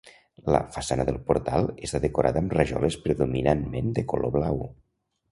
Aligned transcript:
La 0.53 0.59
façana 0.75 1.03
del 1.09 1.17
portal 1.25 1.67
està 1.87 2.01
decorada 2.05 2.41
amb 2.43 2.55
rajoles 2.57 2.97
predominantment 3.03 3.93
de 3.99 4.05
color 4.15 4.33
blau. 4.37 4.63